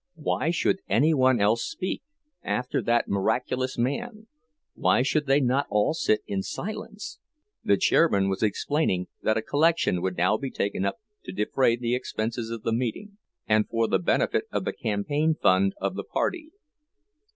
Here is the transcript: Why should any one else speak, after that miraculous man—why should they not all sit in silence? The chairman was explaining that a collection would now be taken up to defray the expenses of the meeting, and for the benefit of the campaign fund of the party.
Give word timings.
Why 0.15 0.49
should 0.49 0.79
any 0.89 1.13
one 1.13 1.39
else 1.39 1.63
speak, 1.63 2.01
after 2.41 2.81
that 2.81 3.07
miraculous 3.07 3.77
man—why 3.77 5.03
should 5.03 5.27
they 5.27 5.39
not 5.39 5.67
all 5.69 5.93
sit 5.93 6.23
in 6.25 6.41
silence? 6.41 7.19
The 7.63 7.77
chairman 7.77 8.27
was 8.27 8.41
explaining 8.41 9.09
that 9.21 9.37
a 9.37 9.43
collection 9.43 10.01
would 10.01 10.17
now 10.17 10.37
be 10.37 10.49
taken 10.49 10.85
up 10.85 10.95
to 11.25 11.31
defray 11.31 11.75
the 11.75 11.93
expenses 11.93 12.49
of 12.49 12.63
the 12.63 12.73
meeting, 12.73 13.19
and 13.45 13.69
for 13.69 13.87
the 13.87 13.99
benefit 13.99 14.45
of 14.51 14.65
the 14.65 14.73
campaign 14.73 15.35
fund 15.39 15.75
of 15.79 15.93
the 15.93 16.03
party. 16.03 16.49